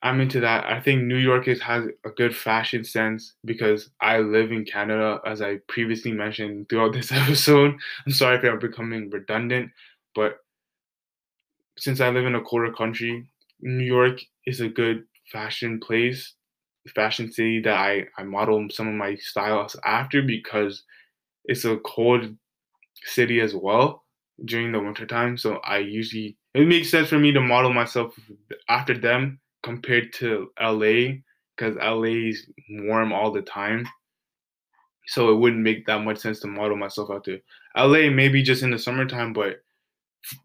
[0.02, 0.64] I'm into that.
[0.64, 5.20] I think New York is, has a good fashion sense because I live in Canada,
[5.26, 7.74] as I previously mentioned throughout this episode.
[8.06, 9.70] I'm sorry if I'm becoming redundant,
[10.14, 10.38] but
[11.78, 13.26] since I live in a colder country,
[13.60, 16.34] New York is a good fashion place,
[16.94, 20.82] fashion city that I, I model some of my styles after because
[21.44, 22.36] it's a cold
[23.04, 24.02] city as well
[24.44, 25.36] during the wintertime.
[25.36, 28.18] So I usually, it makes sense for me to model myself
[28.68, 31.18] after them compared to LA
[31.56, 33.86] because LA is warm all the time.
[35.06, 37.40] So it wouldn't make that much sense to model myself out there.
[37.76, 39.62] LA maybe just in the summertime, but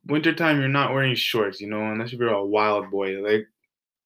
[0.08, 3.22] wintertime you're not wearing shorts, you know, unless you're a wild boy.
[3.22, 3.48] Like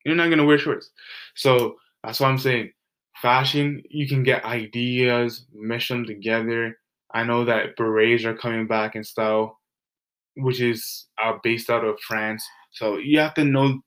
[0.04, 0.90] you're not gonna wear shorts.
[1.34, 2.72] So that's why I'm saying
[3.20, 6.78] fashion, you can get ideas, mesh them together.
[7.12, 9.59] I know that berets are coming back in style,
[10.42, 12.44] which is uh, based out of France.
[12.72, 13.80] So you have to know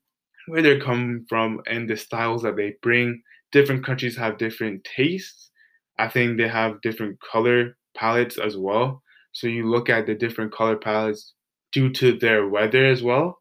[0.46, 3.22] where they're coming from and the styles that they bring.
[3.52, 5.50] Different countries have different tastes.
[5.98, 9.02] I think they have different color palettes as well.
[9.32, 11.34] So you look at the different color palettes
[11.72, 13.38] due to their weather as well,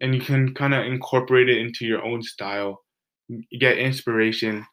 [0.00, 2.82] and you can kind of incorporate it into your own style.
[3.28, 4.64] You get inspiration.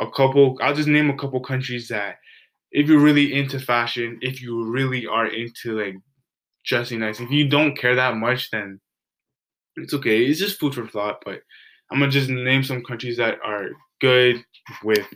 [0.00, 2.16] A couple, I'll just name a couple countries that,
[2.72, 5.94] if you're really into fashion, if you really are into like
[6.64, 8.80] dressing nice, if you don't care that much, then
[9.76, 10.24] it's okay.
[10.24, 11.40] It's just food for thought, but
[11.90, 14.44] I'm gonna just name some countries that are good
[14.82, 15.06] with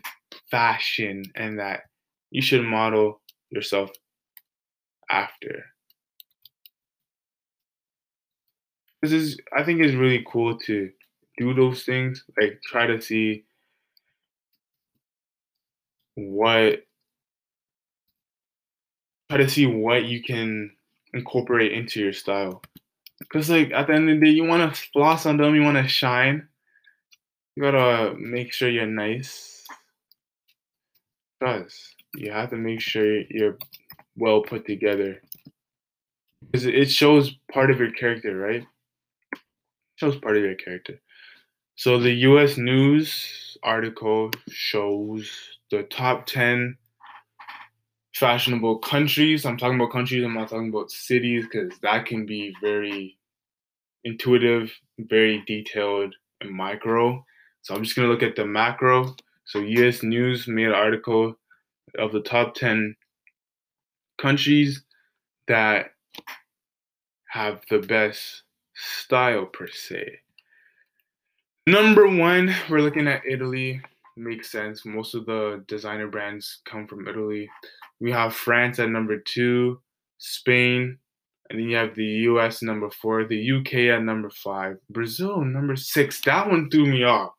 [0.51, 1.83] fashion and that
[2.31, 3.91] you should model yourself
[5.11, 5.65] after.
[9.03, 10.91] This is I think it's really cool to
[11.39, 13.45] do those things, like try to see
[16.17, 16.83] what
[19.31, 20.71] try to see what you can
[21.14, 22.62] incorporate into your style.
[23.33, 25.62] Cause like at the end of the day, you want to floss on them, you
[25.62, 26.49] want to shine.
[27.57, 29.64] You gotta make sure you're nice.
[31.42, 33.59] Cause you have to make sure you're
[34.16, 35.21] well put together.
[36.40, 38.62] Because it shows part of your character, right?
[39.33, 39.38] It
[39.97, 41.01] shows part of your character.
[41.75, 42.57] So the U.S.
[42.57, 45.31] News article shows
[45.71, 46.77] the top ten
[48.19, 49.47] fashionable countries.
[49.47, 50.25] I'm talking about countries.
[50.25, 53.17] I'm not talking about cities because that can be very
[54.05, 57.25] intuitive, very detailed, and micro.
[57.63, 59.15] So I'm just gonna look at the macro.
[59.45, 60.03] So U.S.
[60.03, 61.37] News made an article
[61.99, 62.95] of the top 10
[64.19, 64.83] countries
[65.47, 65.93] that
[67.29, 68.43] have the best
[68.75, 70.21] style per se.
[71.67, 73.81] Number one, we're looking at Italy.
[74.19, 74.85] Makes sense.
[74.85, 77.49] Most of the designer brands come from Italy.
[78.01, 79.81] We have France at number two,
[80.19, 80.99] Spain
[81.51, 85.77] and then you have the US number four, the UK at number five, Brazil number
[85.77, 86.21] six.
[86.23, 87.33] That one threw me off.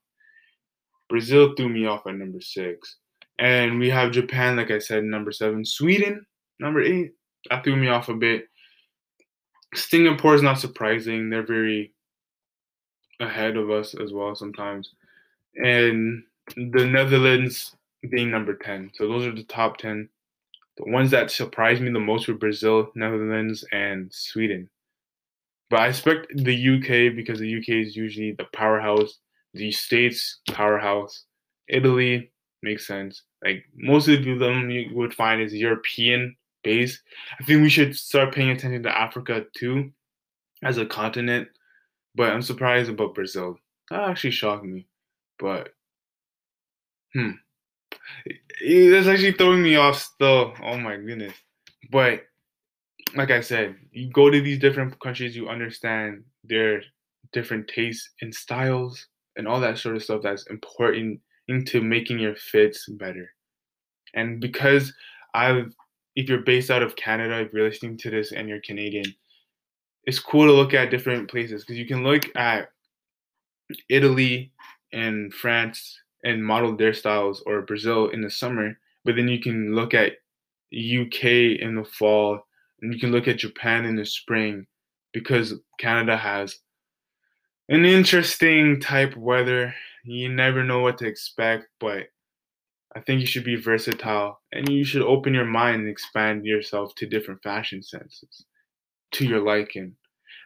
[1.10, 2.98] Brazil threw me off at number six.
[3.38, 5.64] And we have Japan, like I said, number seven.
[5.64, 6.26] Sweden,
[6.60, 7.12] number eight.
[7.50, 8.48] That threw me off a bit.
[9.76, 11.30] Singapore is not surprising.
[11.30, 11.94] They're very
[13.20, 14.92] ahead of us as well sometimes.
[15.56, 16.24] And
[16.56, 17.76] the Netherlands
[18.10, 18.92] being number 10.
[18.94, 20.10] So those are the top 10
[20.80, 24.70] the ones that surprised me the most were Brazil, Netherlands, and Sweden.
[25.70, 29.20] But I expect the UK because the UK is usually the powerhouse.
[29.54, 31.26] The States, powerhouse.
[31.68, 32.32] Italy
[32.64, 33.24] makes sense.
[33.44, 37.02] Like most of them you would find is European based.
[37.40, 39.92] I think we should start paying attention to Africa too
[40.64, 41.50] as a continent.
[42.16, 43.58] But I'm surprised about Brazil.
[43.90, 44.88] That actually shocked me.
[45.38, 45.74] But
[47.14, 47.32] hmm.
[48.62, 50.54] That's actually throwing me off still.
[50.62, 51.34] Oh my goodness.
[51.92, 52.24] But
[53.16, 56.82] like I said, you go to these different countries, you understand their
[57.32, 59.08] different tastes and styles
[59.38, 63.32] and all that sort of stuff that's important into making your fits better.
[64.14, 64.94] And because
[65.34, 65.74] I've
[66.16, 69.06] if you're based out of Canada, if you're listening to this and you're Canadian,
[70.04, 72.72] it's cool to look at different places because you can look at
[73.90, 74.52] Italy
[74.92, 79.76] and France and model their styles or Brazil in the summer, but then you can
[79.76, 80.14] look at
[80.74, 82.40] UK in the fall,
[82.82, 84.66] and you can look at Japan in the spring
[85.14, 86.60] because Canada has
[87.70, 89.74] an interesting type weather.
[90.04, 92.08] You never know what to expect, but
[92.96, 96.96] I think you should be versatile and you should open your mind and expand yourself
[96.96, 98.46] to different fashion senses
[99.12, 99.96] to your liking.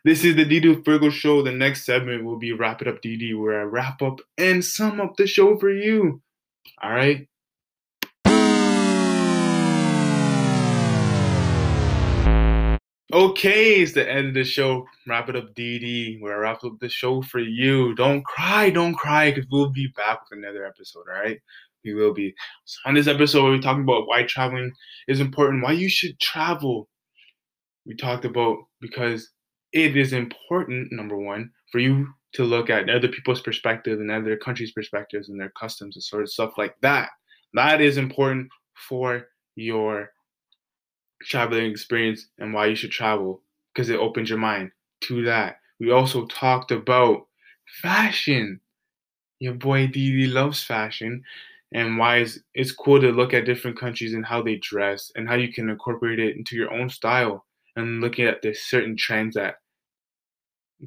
[0.06, 1.42] This is the DD Fuego Show.
[1.44, 5.00] The next segment will be Wrap It Up DD, where I wrap up and sum
[5.00, 6.22] up the show for you.
[6.82, 7.26] All right.
[13.14, 14.86] Okay, it's the end of the show.
[15.08, 17.96] Wrap it up, DD, where I wrap up the show for you.
[17.96, 21.40] Don't cry, don't cry, because we'll be back with another episode, all right?
[21.86, 22.36] We will be.
[22.66, 24.74] So on this episode, we're talking about why traveling
[25.08, 26.90] is important, why you should travel.
[27.86, 29.30] We talked about because
[29.74, 34.38] it is important, number one, for you to look at other people's perspective and other
[34.38, 37.10] countries' perspectives and their customs and sort of stuff like that.
[37.54, 38.50] That is important
[38.88, 40.12] for your
[41.24, 43.42] traveling experience and why you should travel
[43.74, 44.72] because it opens your mind
[45.02, 45.58] to that.
[45.80, 47.28] We also talked about
[47.82, 48.60] fashion.
[49.40, 51.24] Your boy Didi loves fashion
[51.74, 55.36] and why it's cool to look at different countries and how they dress and how
[55.36, 57.46] you can incorporate it into your own style
[57.76, 59.56] and looking at the certain trends that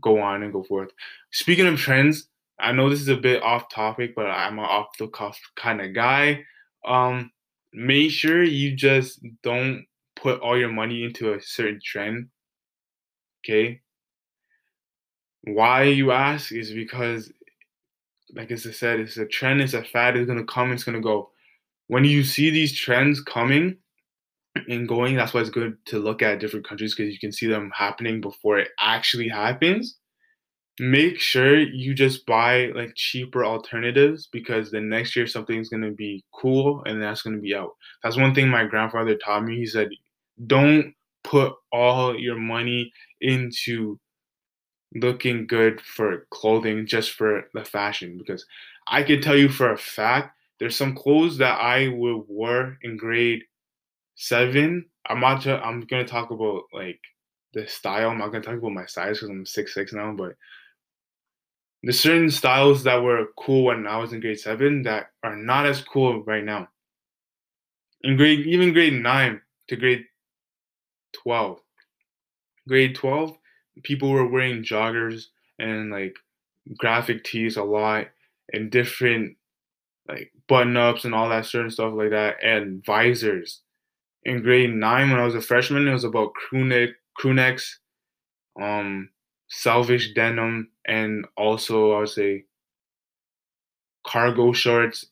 [0.00, 0.90] go on and go forth.
[1.30, 2.28] Speaking of trends,
[2.58, 5.80] I know this is a bit off topic, but I'm an off the cuff kind
[5.80, 6.44] of guy.
[6.86, 7.30] Um,
[7.72, 12.28] make sure you just don't put all your money into a certain trend.
[13.44, 13.80] Okay.
[15.42, 17.30] Why you ask is because,
[18.34, 21.00] like as I said, it's a trend, it's a fad, it's gonna come, it's gonna
[21.00, 21.30] go.
[21.88, 23.76] When you see these trends coming
[24.68, 27.46] and going, that's why it's good to look at different countries because you can see
[27.46, 29.98] them happening before it actually happens.
[30.78, 36.22] Make sure you just buy like cheaper alternatives because the next year something's gonna be
[36.34, 37.70] cool and that's gonna be out.
[38.02, 39.56] That's one thing my grandfather taught me.
[39.56, 39.88] He said
[40.46, 40.94] don't
[41.24, 43.98] put all your money into
[44.94, 48.44] looking good for clothing just for the fashion because
[48.86, 52.96] I can tell you for a fact there's some clothes that I would wear in
[52.96, 53.42] grade
[54.16, 54.86] seven.
[55.08, 55.40] I'm not.
[55.40, 57.00] Just, I'm gonna talk about like
[57.54, 58.10] the style.
[58.10, 60.12] I'm not gonna talk about my size because I'm six six now.
[60.12, 60.34] But
[61.82, 65.66] there's certain styles that were cool when I was in grade seven that are not
[65.66, 66.68] as cool right now.
[68.02, 70.04] In grade even grade nine to grade
[71.22, 71.60] 12.
[72.68, 73.36] Grade 12,
[73.82, 75.26] people were wearing joggers
[75.58, 76.16] and like
[76.76, 78.06] graphic tees a lot
[78.52, 79.36] and different
[80.08, 83.62] like button ups and all that certain stuff like that and visors.
[84.26, 87.78] In grade nine, when I was a freshman, it was about crew neck, crew necks,
[88.60, 89.08] um,
[89.48, 92.44] selfish denim, and also I would say
[94.04, 95.06] cargo shorts,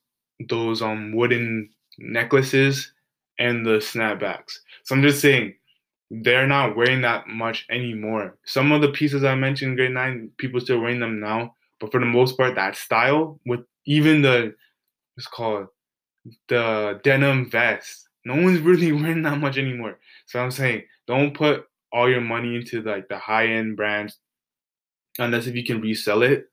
[0.48, 2.92] those um wooden necklaces,
[3.38, 4.58] and the snapbacks.
[4.82, 5.54] So I'm just saying,
[6.10, 8.36] they're not wearing that much anymore.
[8.44, 11.92] Some of the pieces I mentioned in grade nine, people still wearing them now, but
[11.92, 14.54] for the most part, that style with even the
[15.16, 15.68] it's called
[16.48, 19.98] the denim vest, no one's really wearing that much anymore.
[20.26, 24.18] So I'm saying, don't put all your money into like the high end brands,
[25.18, 26.46] unless if you can resell it.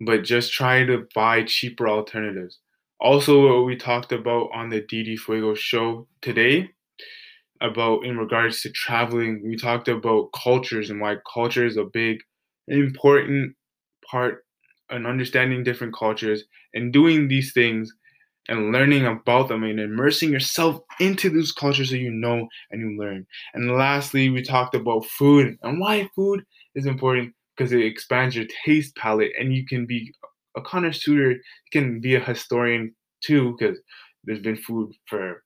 [0.00, 2.60] But just try to buy cheaper alternatives.
[3.00, 6.70] Also, what we talked about on the DD Fuego show today
[7.60, 9.42] about in regards to traveling.
[9.44, 12.18] We talked about cultures and why culture is a big,
[12.68, 13.54] important
[14.08, 14.44] part
[14.90, 17.92] in understanding different cultures and doing these things
[18.48, 22.98] and learning about them and immersing yourself into those cultures so you know and you
[22.98, 23.26] learn.
[23.54, 26.42] And lastly, we talked about food and why food
[26.74, 30.12] is important because it expands your taste palate and you can be
[30.56, 31.40] a connoisseur, you
[31.72, 33.78] can be a historian too because
[34.24, 35.42] there's been food for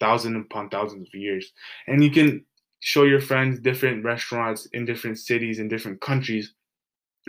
[0.00, 1.52] thousands upon thousands of years.
[1.86, 2.44] And you can
[2.80, 6.52] show your friends different restaurants in different cities in different countries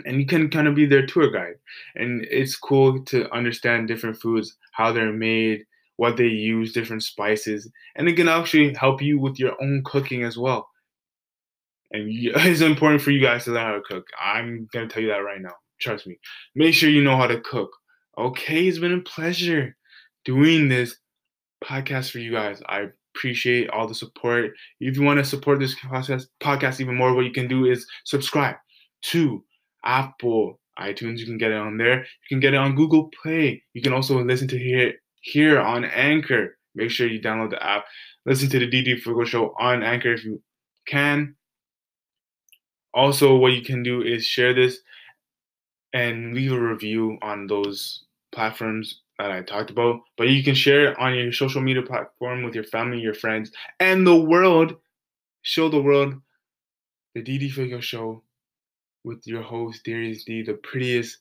[0.04, 1.54] and you can kind of be their tour guide.
[1.94, 5.64] And it's cool to understand different foods how they're made
[5.96, 10.22] what they use different spices and it can actually help you with your own cooking
[10.22, 10.68] as well.
[11.90, 14.06] And it's important for you guys to learn how to cook.
[14.22, 15.54] I'm to tell you that right now.
[15.80, 16.18] Trust me.
[16.54, 17.70] Make sure you know how to cook.
[18.18, 19.76] Okay it's been a pleasure
[20.24, 20.96] doing this
[21.64, 22.62] podcast for you guys.
[22.66, 24.52] I appreciate all the support.
[24.80, 27.86] If you want to support this podcast, podcast even more, what you can do is
[28.04, 28.56] subscribe
[29.02, 29.42] to
[29.86, 31.18] Apple iTunes.
[31.18, 32.00] You can get it on there.
[32.00, 33.62] You can get it on Google Play.
[33.72, 36.58] You can also listen to here here on Anchor.
[36.74, 37.86] Make sure you download the app.
[38.26, 40.42] Listen to the DD Fuego Show on Anchor if you
[40.86, 41.34] can.
[42.92, 44.78] Also, what you can do is share this
[45.92, 50.90] and leave a review on those platforms that I talked about, but you can share
[50.90, 54.76] it on your social media platform with your family, your friends, and the world.
[55.42, 56.14] Show the world
[57.14, 58.22] the DD Fuego Show
[59.06, 61.18] with your host, Darius D, the prettiest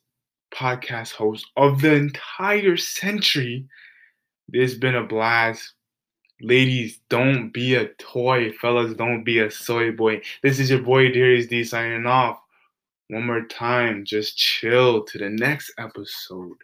[0.51, 3.67] podcast host of the entire century.
[4.51, 5.73] It's been a blast.
[6.41, 8.51] Ladies, don't be a toy.
[8.51, 10.21] Fellas, don't be a soy boy.
[10.41, 12.41] This is your boy Darius D signing off.
[13.09, 16.57] One more time, just chill to the next episode.